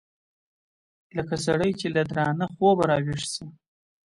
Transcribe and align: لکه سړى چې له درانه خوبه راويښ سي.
لکه 1.15 1.35
سړى 1.45 1.71
چې 1.79 1.87
له 1.95 2.01
درانه 2.09 2.45
خوبه 2.53 2.83
راويښ 2.89 3.21
سي. 3.33 3.45